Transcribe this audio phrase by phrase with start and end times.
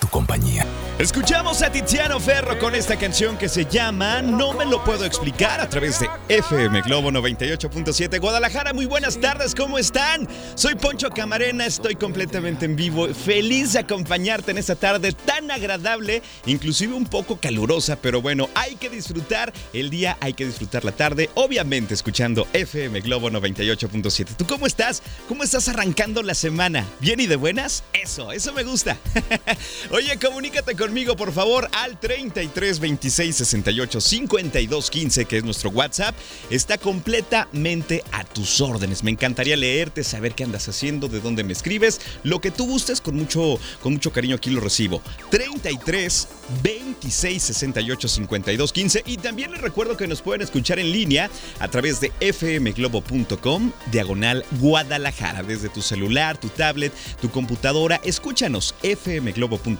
[0.00, 0.66] tu compañía.
[0.98, 5.60] Escuchamos a Tiziano Ferro con esta canción que se llama No me lo puedo explicar
[5.60, 8.72] a través de FM Globo 98.7 Guadalajara.
[8.72, 10.28] Muy buenas tardes, ¿cómo están?
[10.56, 16.22] Soy Poncho Camarena, estoy completamente en vivo, feliz de acompañarte en esta tarde tan agradable,
[16.46, 20.92] inclusive un poco calurosa, pero bueno, hay que disfrutar el día, hay que disfrutar la
[20.92, 24.36] tarde, obviamente escuchando FM Globo 98.7.
[24.36, 25.02] ¿Tú cómo estás?
[25.28, 26.84] ¿Cómo estás arrancando la semana?
[27.00, 27.84] ¿Bien y de buenas?
[27.92, 28.96] Eso, eso me gusta.
[29.92, 36.14] Oye, comunícate conmigo, por favor, al 33 26 68 52 15, que es nuestro WhatsApp.
[36.48, 39.02] Está completamente a tus órdenes.
[39.02, 42.00] Me encantaría leerte, saber qué andas haciendo, de dónde me escribes.
[42.22, 45.02] Lo que tú gustes, con mucho, con mucho cariño aquí lo recibo.
[45.30, 46.28] 33
[46.62, 49.02] 26 68 52 15.
[49.06, 54.44] Y también les recuerdo que nos pueden escuchar en línea a través de fmglobo.com, diagonal
[54.60, 55.42] Guadalajara.
[55.42, 58.00] Desde tu celular, tu tablet, tu computadora.
[58.04, 59.79] Escúchanos, fmglobo.com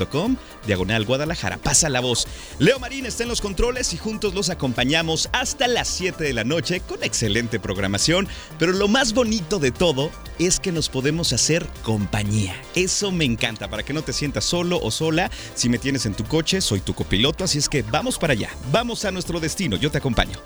[0.67, 1.59] diagonal Guadalajara.
[1.59, 2.27] Pasa la voz.
[2.59, 6.45] Leo Marín está en los controles y juntos los acompañamos hasta las 7 de la
[6.45, 8.29] noche con excelente programación.
[8.59, 10.11] Pero lo más bonito de todo
[10.41, 12.61] es que nos podemos hacer compañía.
[12.75, 15.31] Eso me encanta, para que no te sientas solo o sola.
[15.55, 18.51] Si me tienes en tu coche, soy tu copiloto, así es que vamos para allá.
[18.73, 20.39] Vamos a nuestro destino, yo te acompaño.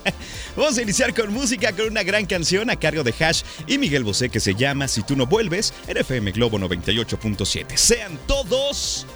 [0.56, 4.04] vamos a iniciar con música, con una gran canción a cargo de Hash y Miguel
[4.04, 7.76] Bosé que se llama Si tú no vuelves en FM Globo 98.7.
[7.76, 9.06] Sean todos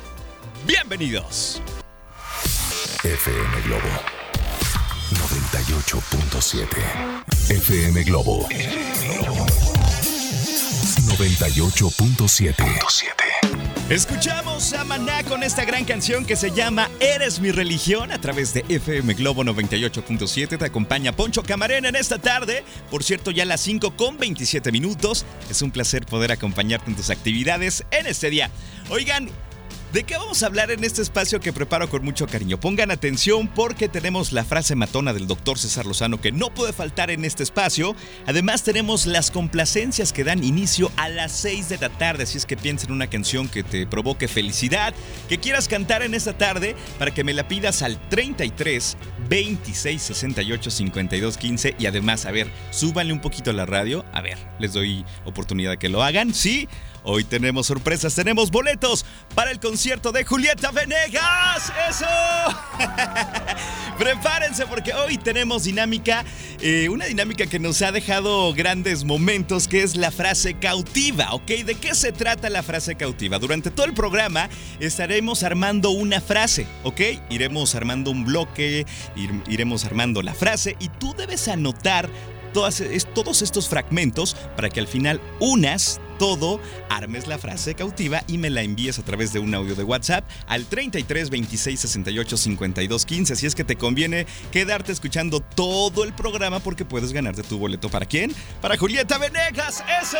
[0.67, 1.61] bienvenidos.
[3.05, 3.89] FM Globo
[5.11, 6.67] 98.7.
[7.51, 8.49] FM Globo
[11.23, 12.55] 98.7.
[13.89, 18.53] Escuchamos a Maná con esta gran canción que se llama Eres mi religión a través
[18.53, 20.59] de FM Globo 98.7.
[20.59, 22.65] Te acompaña Poncho Camarena en esta tarde.
[22.91, 25.25] Por cierto, ya a las 5 con 27 minutos.
[25.49, 28.51] Es un placer poder acompañarte en tus actividades en este día.
[28.91, 29.31] Oigan,
[29.93, 32.59] ¿De qué vamos a hablar en este espacio que preparo con mucho cariño?
[32.59, 37.11] Pongan atención porque tenemos la frase matona del doctor César Lozano que no puede faltar
[37.11, 37.95] en este espacio.
[38.25, 42.25] Además tenemos las complacencias que dan inicio a las 6 de la tarde.
[42.25, 44.95] Si es que piensas en una canción que te provoque felicidad,
[45.29, 48.97] que quieras cantar en esta tarde, para que me la pidas al 33
[49.29, 51.77] 26 68 52 15.
[51.79, 54.07] Y además, a ver, súbanle un poquito a la radio.
[54.15, 56.33] A ver, les doy oportunidad que lo hagan.
[56.33, 56.67] Sí.
[57.05, 59.05] Hoy tenemos sorpresas, tenemos boletos
[59.35, 61.73] para el concierto de Julieta Venegas.
[61.89, 62.07] ¡Eso!
[63.99, 66.25] Prepárense porque hoy tenemos dinámica,
[66.61, 71.49] eh, una dinámica que nos ha dejado grandes momentos, que es la frase cautiva, ¿ok?
[71.65, 73.41] ¿De qué se trata la frase cautiva?
[73.41, 74.49] Durante todo el programa
[74.79, 77.01] estaremos armando una frase, ¿ok?
[77.31, 78.87] Iremos armando un bloque,
[79.49, 82.09] iremos armando la frase y tú debes anotar
[82.53, 88.49] todos estos fragmentos para que al final unas todo, armes la frase cautiva y me
[88.49, 93.33] la envíes a través de un audio de WhatsApp al 33 26 68 52 15.
[93.33, 97.89] Así es que te conviene quedarte escuchando todo el programa porque puedes ganarte tu boleto.
[97.89, 98.33] ¿Para quién?
[98.61, 99.83] Para Julieta Venegas.
[100.01, 100.19] ¡Eso!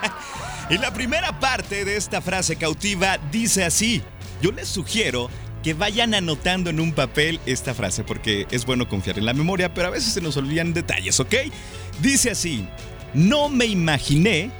[0.70, 4.00] y la primera parte de esta frase cautiva dice así.
[4.40, 5.28] Yo les sugiero
[5.62, 9.74] que vayan anotando en un papel esta frase, porque es bueno confiar en la memoria,
[9.74, 11.34] pero a veces se nos olvidan detalles, ¿ok?
[12.00, 12.66] Dice así,
[13.12, 14.50] no me imaginé,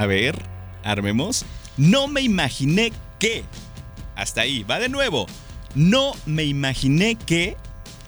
[0.00, 0.34] a ver,
[0.82, 1.44] armemos,
[1.76, 3.44] no me imaginé que,
[4.16, 5.26] hasta ahí, va de nuevo,
[5.74, 7.58] no me imaginé que...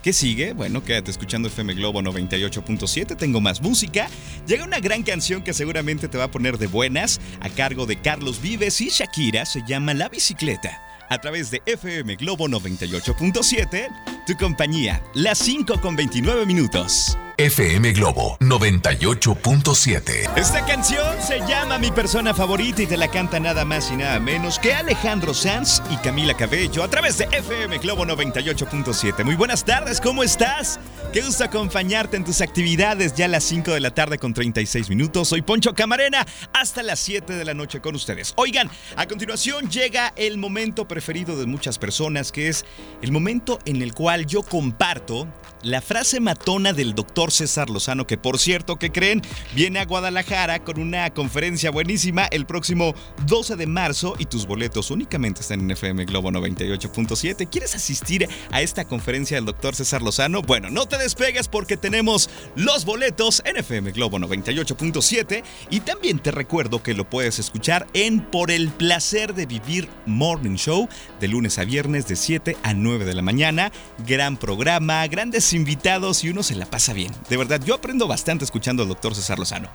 [0.03, 0.55] ¿Qué sigue?
[0.55, 4.09] Bueno, quédate escuchando FM Globo 98.7, tengo más música.
[4.49, 8.01] Llega una gran canción que seguramente te va a poner de buenas, a cargo de
[8.01, 10.81] Carlos Vives y Shakira, se llama La Bicicleta
[11.11, 17.19] a través de FM Globo 98.7, tu compañía, las 5 con 29 minutos.
[17.43, 20.31] FM Globo 98.7.
[20.37, 24.21] Esta canción se llama Mi persona favorita y te la canta nada más y nada
[24.21, 29.25] menos que Alejandro Sanz y Camila Cabello a través de FM Globo 98.7.
[29.25, 30.79] Muy buenas tardes, ¿cómo estás?
[31.13, 34.89] Qué gusto acompañarte en tus actividades ya a las 5 de la tarde con 36
[34.89, 35.27] minutos.
[35.27, 38.35] Soy Poncho Camarena hasta las 7 de la noche con ustedes.
[38.37, 42.65] Oigan, a continuación llega el momento preferido de muchas personas que es
[43.03, 45.27] el momento en el cual yo comparto
[45.63, 49.23] la frase matona del doctor César Lozano, que por cierto, que creen,
[49.55, 52.95] viene a Guadalajara con una conferencia buenísima el próximo
[53.27, 57.49] 12 de marzo y tus boletos únicamente están en FM Globo 98.7.
[57.51, 60.43] ¿Quieres asistir a esta conferencia del doctor César Lozano?
[60.43, 66.31] Bueno, no te despegues porque tenemos los boletos en FM Globo 98.7 y también te
[66.31, 70.89] recuerdo que lo puedes escuchar en Por el placer de vivir Morning Show
[71.21, 73.73] de lunes a viernes de 7 a 9 de la mañana.
[74.07, 77.12] Gran programa, grandes invitados y uno se la pasa bien.
[77.29, 79.69] De verdad, yo aprendo bastante escuchando al doctor César Lozano.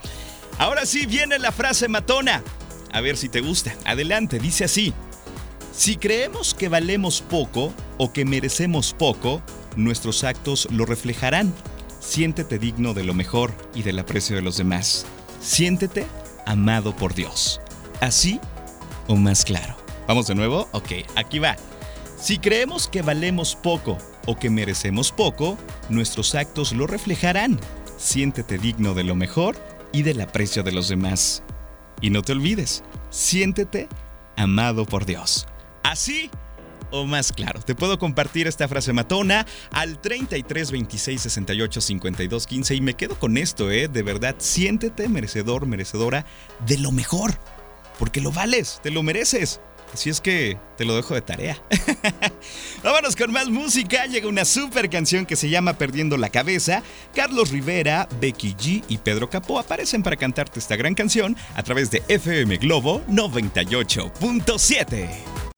[0.57, 2.43] Ahora sí viene la frase matona.
[2.91, 3.75] A ver si te gusta.
[3.85, 4.93] Adelante, dice así.
[5.71, 9.41] Si creemos que valemos poco o que merecemos poco,
[9.75, 11.53] nuestros actos lo reflejarán.
[11.99, 15.05] Siéntete digno de lo mejor y del aprecio de los demás.
[15.41, 16.07] Siéntete
[16.45, 17.61] amado por Dios.
[18.01, 18.39] ¿Así
[19.07, 19.77] o más claro?
[20.07, 20.67] ¿Vamos de nuevo?
[20.71, 21.55] Ok, aquí va.
[22.19, 25.57] Si creemos que valemos poco o que merecemos poco,
[25.89, 27.59] nuestros actos lo reflejarán.
[27.97, 29.55] Siéntete digno de lo mejor
[29.91, 31.41] y del aprecio de los demás.
[32.01, 33.89] Y no te olvides, siéntete
[34.35, 35.47] amado por Dios.
[35.81, 36.29] Así
[36.91, 37.59] o más claro.
[37.61, 43.19] Te puedo compartir esta frase matona al 33 26 68 52 15 y me quedo
[43.19, 43.87] con esto, ¿eh?
[43.87, 46.25] De verdad, siéntete merecedor, merecedora
[46.65, 47.33] de lo mejor.
[47.99, 49.59] Porque lo vales, te lo mereces.
[49.93, 51.61] Así es que te lo dejo de tarea.
[52.83, 54.05] Vámonos con más música.
[54.05, 56.83] Llega una super canción que se llama Perdiendo la Cabeza.
[57.15, 61.89] Carlos Rivera, Becky G y Pedro Capó aparecen para cantarte esta gran canción a través
[61.91, 65.09] de FM Globo 98.7.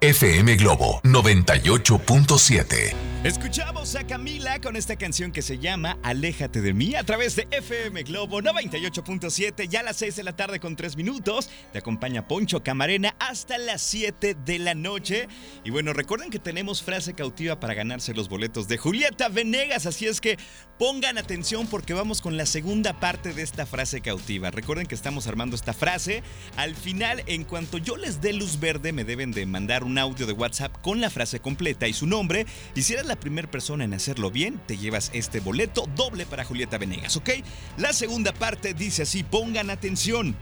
[0.01, 3.08] FM Globo 98.7.
[3.25, 7.49] Escuchamos a Camila con esta canción que se llama Aléjate de mí a través de
[7.51, 11.49] FM Globo 98.7, ya a las 6 de la tarde con 3 minutos.
[11.73, 15.27] Te acompaña Poncho Camarena hasta las 7 de la noche.
[15.65, 20.07] Y bueno, recuerden que tenemos frase cautiva para ganarse los boletos de Julieta Venegas, así
[20.07, 20.37] es que
[20.77, 24.49] pongan atención porque vamos con la segunda parte de esta frase cautiva.
[24.49, 26.23] Recuerden que estamos armando esta frase.
[26.55, 30.25] Al final, en cuanto yo les dé luz verde, me deben de mandar un audio
[30.25, 32.45] de WhatsApp con la frase completa y su nombre.
[32.75, 36.45] Y si eres la primera persona en hacerlo bien, te llevas este boleto doble para
[36.45, 37.31] Julieta Venegas, ¿ok?
[37.77, 40.35] La segunda parte dice así, pongan atención.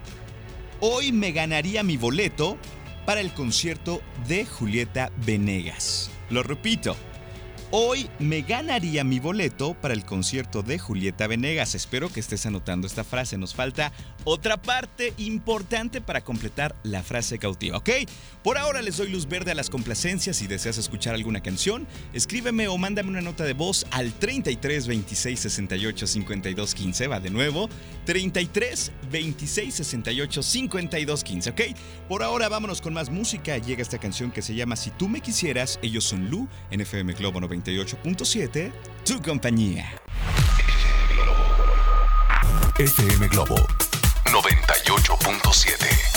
[0.82, 2.58] Hoy me ganaría mi boleto
[3.06, 6.12] para el concierto de Julieta Venegas.
[6.30, 6.98] Lo repito,
[7.70, 11.76] Hoy me ganaría mi boleto para el concierto de Julieta Venegas.
[11.76, 13.38] Espero que estés anotando esta frase.
[13.38, 13.92] Nos falta
[14.24, 17.90] otra parte importante para completar la frase cautiva, ¿ok?
[18.42, 20.38] Por ahora les doy luz verde a las complacencias.
[20.38, 25.38] Si deseas escuchar alguna canción, escríbeme o mándame una nota de voz al 33 26
[25.38, 27.08] 68 52 15.
[27.08, 27.68] Va de nuevo,
[28.06, 31.62] 33 26 68 52 15, ¿ok?
[32.08, 33.58] Por ahora vámonos con más música.
[33.58, 35.80] Llega esta canción que se llama Si tú me quisieras.
[35.82, 37.57] Ellos son Lu en FM Globo 90.
[37.64, 38.72] 98.7,
[39.06, 39.86] tu compañía.
[42.78, 43.56] FM Globo
[44.26, 46.17] 98.7.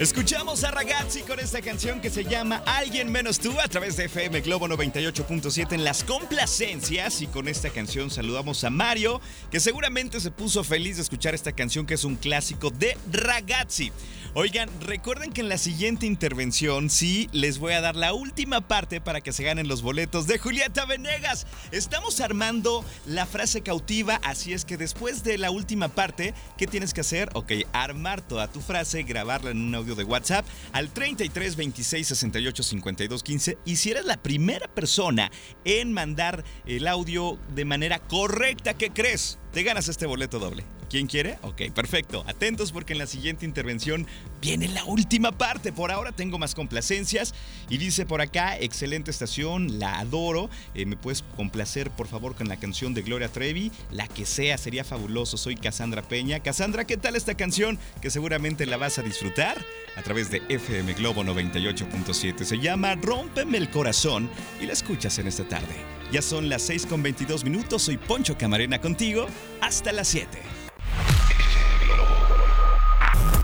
[0.00, 4.06] Escuchamos a Ragazzi con esta canción que se llama Alguien menos tú a través de
[4.06, 9.20] FM Globo 98.7 en las complacencias y con esta canción saludamos a Mario
[9.50, 13.92] que seguramente se puso feliz de escuchar esta canción que es un clásico de Ragazzi.
[14.32, 19.00] Oigan, recuerden que en la siguiente intervención sí les voy a dar la última parte
[19.00, 21.48] para que se ganen los boletos de Julieta Venegas.
[21.72, 26.94] Estamos armando la frase cautiva, así es que después de la última parte, ¿qué tienes
[26.94, 27.28] que hacer?
[27.34, 32.62] Ok, armar toda tu frase, grabarla en un audio de WhatsApp al 33 26 68
[32.62, 35.30] 52 15 y si eres la primera persona
[35.64, 39.38] en mandar el audio de manera correcta, ¿qué crees?
[39.52, 40.64] Te ganas este boleto doble.
[40.90, 41.38] ¿Quién quiere?
[41.42, 42.24] Ok, perfecto.
[42.26, 44.08] Atentos porque en la siguiente intervención
[44.42, 45.72] viene la última parte.
[45.72, 47.32] Por ahora tengo más complacencias.
[47.68, 50.50] Y dice por acá, excelente estación, la adoro.
[50.74, 53.70] Eh, ¿Me puedes complacer por favor con la canción de Gloria Trevi?
[53.92, 55.36] La que sea, sería fabuloso.
[55.36, 56.40] Soy Cassandra Peña.
[56.40, 57.78] Cassandra, ¿qué tal esta canción?
[58.02, 62.42] Que seguramente la vas a disfrutar a través de FM Globo 98.7.
[62.42, 64.28] Se llama Rómpeme el corazón
[64.60, 65.76] y la escuchas en esta tarde.
[66.10, 67.82] Ya son las 6 con 22 minutos.
[67.82, 69.28] Soy Poncho Camarena contigo.
[69.60, 70.59] Hasta las 7.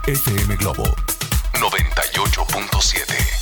[0.07, 0.85] FM Globo
[1.51, 3.36] 98.7.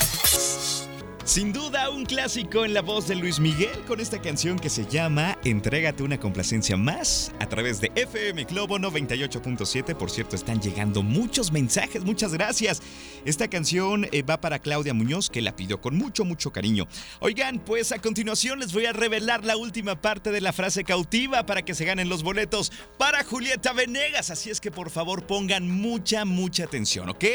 [1.35, 4.85] Sin duda, un clásico en la voz de Luis Miguel con esta canción que se
[4.85, 9.97] llama Entrégate una complacencia más a través de FM Globo 98.7.
[9.97, 12.81] Por cierto, están llegando muchos mensajes, muchas gracias.
[13.25, 16.87] Esta canción eh, va para Claudia Muñoz, que la pidió con mucho, mucho cariño.
[17.19, 21.45] Oigan, pues a continuación les voy a revelar la última parte de la frase cautiva
[21.45, 24.29] para que se ganen los boletos para Julieta Venegas.
[24.29, 27.25] Así es que por favor pongan mucha, mucha atención, ¿ok?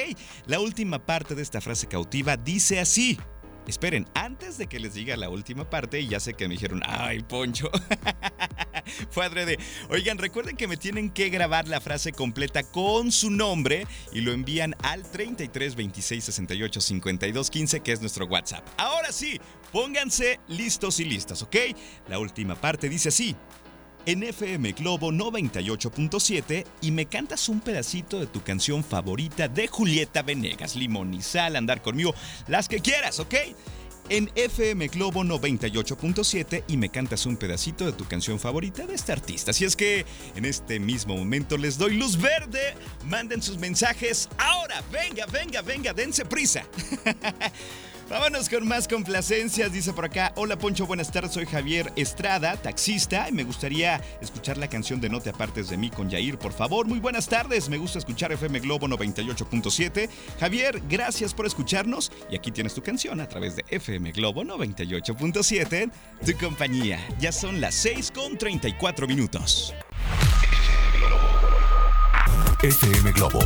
[0.47, 3.19] La última parte de esta frase cautiva dice así.
[3.67, 6.83] Esperen, antes de que les diga la última parte, y ya sé que me dijeron,
[6.87, 7.71] ay, Poncho.
[9.11, 9.59] Fue adrede.
[9.90, 14.33] Oigan, recuerden que me tienen que grabar la frase completa con su nombre y lo
[14.33, 18.67] envían al 33 26 68 52 15, que es nuestro WhatsApp.
[18.76, 19.40] Ahora sí,
[19.73, 21.57] pónganse listos y listas, ¿ok?
[22.09, 23.37] La última parte dice así
[24.07, 30.23] en FM Globo 98.7 y me cantas un pedacito de tu canción favorita de Julieta
[30.23, 32.14] Venegas, Limón y Sal, Andar conmigo,
[32.49, 33.35] las que quieras, ¿ok?
[34.09, 39.12] En FM Globo 98.7 y me cantas un pedacito de tu canción favorita de este
[39.12, 39.52] artista.
[39.52, 40.04] Así es que
[40.35, 42.75] en este mismo momento les doy luz verde.
[43.04, 44.83] Manden sus mensajes ahora.
[44.90, 46.64] Venga, venga, venga, dense prisa.
[48.11, 50.33] Vámonos con más complacencias, dice por acá.
[50.35, 55.09] Hola Poncho, buenas tardes, soy Javier Estrada, taxista, y me gustaría escuchar la canción de
[55.09, 56.88] No te apartes de mí con Yair, por favor.
[56.88, 60.09] Muy buenas tardes, me gusta escuchar FM Globo 98.7.
[60.40, 65.93] Javier, gracias por escucharnos y aquí tienes tu canción a través de FM Globo 98.7,
[66.26, 66.99] tu compañía.
[67.21, 69.73] Ya son las 6 con 34 minutos.
[72.61, 73.38] FM Globo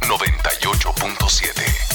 [0.00, 1.91] 98.7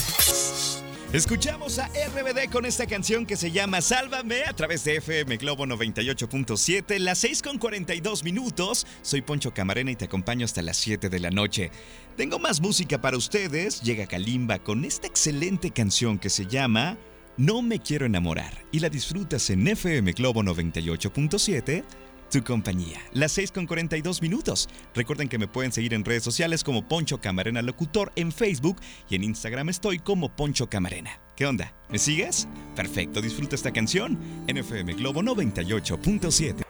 [1.13, 5.65] Escuchamos a RBD con esta canción que se llama Sálvame a través de FM Globo
[5.65, 8.85] 98.7, las 6 con 42 minutos.
[9.03, 11.71] Soy Poncho Camarena y te acompaño hasta las 7 de la noche.
[12.17, 13.81] Tengo más música para ustedes.
[13.83, 16.97] Llega Kalimba con esta excelente canción que se llama
[17.37, 21.85] No me quiero enamorar y la disfrutas en FM Globo 98.7
[22.29, 22.99] tu compañía.
[23.13, 24.69] Las 6 con 42 minutos.
[24.93, 28.77] Recuerden que me pueden seguir en redes sociales como Poncho Camarena Locutor en Facebook
[29.09, 31.21] y en Instagram estoy como Poncho Camarena.
[31.35, 31.73] ¿Qué onda?
[31.89, 32.47] ¿Me sigues?
[32.75, 34.17] Perfecto, disfruta esta canción
[34.47, 36.63] en FM Globo 98.7.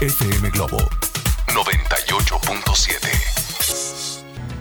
[0.00, 0.78] FM Globo
[1.48, 3.43] 98.7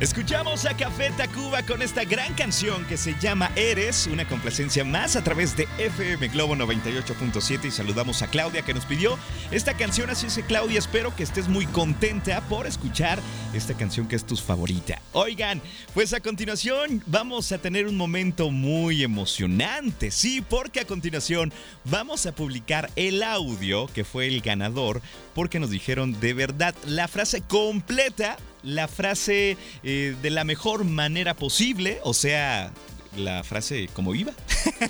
[0.03, 5.15] Escuchamos a Café Tacuba con esta gran canción que se llama Eres, una complacencia más
[5.15, 9.17] a través de FM Globo 98.7 y saludamos a Claudia que nos pidió
[9.49, 13.17] esta canción, así es Claudia, espero que estés muy contenta por escuchar
[13.53, 15.01] esta canción que es tu favorita.
[15.13, 15.61] Oigan,
[15.93, 21.53] pues a continuación vamos a tener un momento muy emocionante, sí, porque a continuación
[21.85, 25.01] vamos a publicar el audio que fue el ganador
[25.33, 31.33] porque nos dijeron de verdad la frase completa la frase eh, de la mejor manera
[31.35, 32.71] posible, o sea,
[33.17, 34.33] la frase como iba.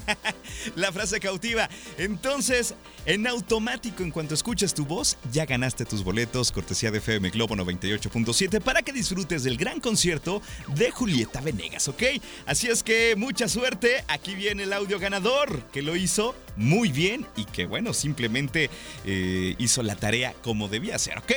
[0.75, 1.69] la frase cautiva.
[1.97, 2.75] Entonces,
[3.05, 7.55] en automático, en cuanto escuches tu voz, ya ganaste tus boletos, cortesía de FM Globo
[7.55, 10.41] 98.7, para que disfrutes del gran concierto
[10.75, 12.03] de Julieta Venegas, ¿ok?
[12.45, 14.03] Así es que mucha suerte.
[14.07, 18.69] Aquí viene el audio ganador, que lo hizo muy bien y que, bueno, simplemente
[19.05, 21.33] eh, hizo la tarea como debía ser, ¿ok?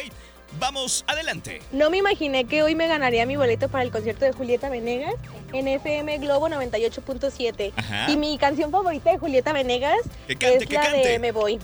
[0.59, 1.61] Vamos adelante.
[1.73, 5.15] No me imaginé que hoy me ganaría mi boleto para el concierto de Julieta Venegas
[5.53, 7.73] en FM Globo 98.7.
[8.09, 9.99] Y mi canción favorita de Julieta Venegas
[10.29, 11.59] es la de Me Voy.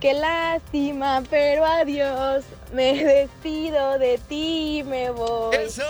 [0.00, 2.44] Qué lástima, pero adiós.
[2.72, 5.54] Me despido de ti, me voy.
[5.54, 5.84] ¡Eso!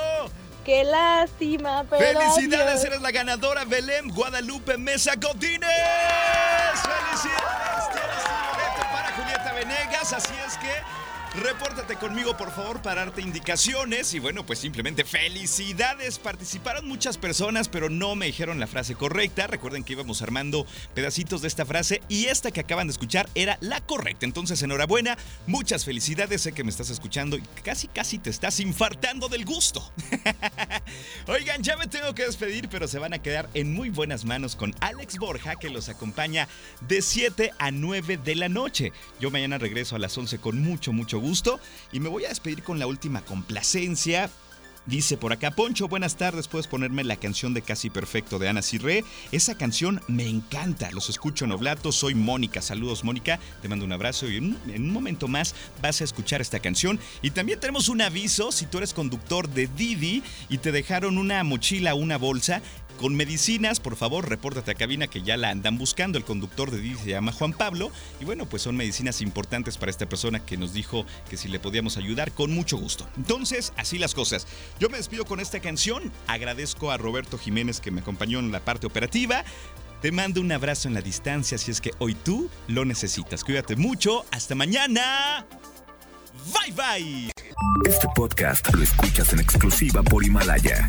[0.64, 2.85] ¡Qué lástima, pero ¡Felicidades!
[2.85, 5.69] Eres la ganadora Belén Guadalupe Mesa Godínez.
[6.83, 7.88] ¡Felicidades!
[7.90, 11.01] Tienes tu boleto para Julieta Venegas, así es que
[11.34, 14.12] Repórtate conmigo, por favor, para darte indicaciones.
[14.12, 16.18] Y bueno, pues simplemente felicidades.
[16.18, 19.46] Participaron muchas personas, pero no me dijeron la frase correcta.
[19.46, 23.56] Recuerden que íbamos armando pedacitos de esta frase y esta que acaban de escuchar era
[23.62, 24.26] la correcta.
[24.26, 26.42] Entonces, enhorabuena, muchas felicidades.
[26.42, 29.90] Sé que me estás escuchando y casi, casi te estás infartando del gusto.
[31.28, 34.54] Oigan, ya me tengo que despedir, pero se van a quedar en muy buenas manos
[34.54, 36.46] con Alex Borja, que los acompaña
[36.86, 38.92] de 7 a 9 de la noche.
[39.18, 41.59] Yo mañana regreso a las 11 con mucho, mucho gusto
[41.93, 44.31] y me voy a despedir con la última complacencia
[44.85, 48.62] Dice por acá, Poncho, buenas tardes, puedes ponerme la canción de Casi Perfecto de Ana
[48.62, 49.05] Cirré.
[49.31, 52.61] Esa canción me encanta, los escucho en Oblato, soy Mónica.
[52.61, 56.59] Saludos Mónica, te mando un abrazo y en, un momento más vas a escuchar esta
[56.59, 56.99] canción.
[57.23, 61.45] Y también tenemos un aviso, si tú eres conductor de Didi y te dejaron una
[61.45, 62.61] mochila o una bolsa,
[63.00, 66.18] con medicinas, por favor, repórtate a cabina que ya la andan buscando.
[66.18, 67.90] El conductor de Didi se llama Juan Pablo.
[68.20, 71.58] Y bueno, pues son medicinas importantes para esta persona que nos dijo que si le
[71.61, 73.08] podíamos ayudar, con mucho gusto.
[73.16, 74.46] Entonces, así las cosas.
[74.78, 76.12] Yo me despido con esta canción.
[76.26, 79.44] Agradezco a Roberto Jiménez que me acompañó en la parte operativa.
[80.00, 83.44] Te mando un abrazo en la distancia si es que hoy tú lo necesitas.
[83.44, 84.25] Cuídate mucho.
[84.32, 85.46] Hasta mañana.
[86.52, 87.30] Bye bye.
[87.88, 90.88] Este podcast lo escuchas en exclusiva por Himalaya.